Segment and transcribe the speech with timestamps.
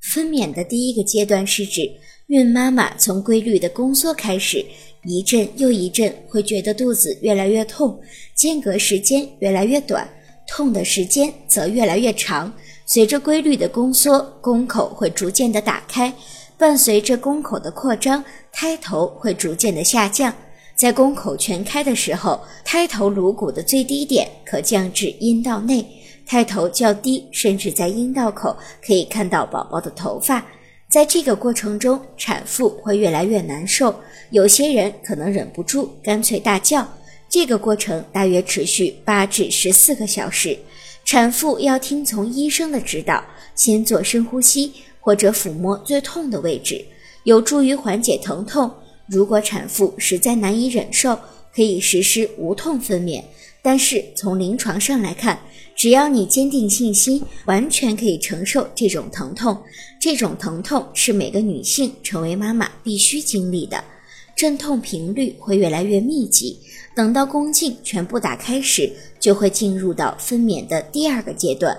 [0.00, 1.88] 分娩的第一个阶段是指
[2.26, 4.64] 孕妈妈从规律的宫缩开始，
[5.04, 8.00] 一阵又一阵会觉得肚子越来越痛，
[8.34, 10.08] 间隔时间越来越短，
[10.48, 12.52] 痛的时间则越来越长。
[12.86, 16.12] 随着规律的宫缩，宫口会逐渐的打开，
[16.58, 20.34] 伴随着宫口的扩张，胎头会逐渐的下降。
[20.80, 25.86] 在宫口全开的时候，胎头颅骨的最低点可降至阴道内。
[26.26, 30.42] 胎头较低，甚至在阴道口可以看到宝宝的头发。
[30.88, 33.94] 在这个过程中，产妇会越来越难受，
[34.30, 36.88] 有些人可能忍不住，干脆大叫。
[37.28, 40.58] 这个过程大约持续八至十四个小时。
[41.04, 43.22] 产妇要听从医生的指导，
[43.54, 46.82] 先做深呼吸或者抚摸最痛的位置，
[47.24, 48.72] 有助于缓解疼痛。
[49.10, 51.18] 如果产妇实在难以忍受，
[51.52, 53.20] 可以实施无痛分娩。
[53.60, 55.36] 但是从临床上来看，
[55.74, 59.60] 只要你坚定信心，完全可以承受这种疼痛。
[60.00, 63.82] 这种疼痛是每个女性成为妈妈必须经历的，
[64.36, 66.56] 阵痛频率会越来越密集。
[66.94, 71.76] 等到宫颈全部打开时，就会进入到分娩的第二个阶段。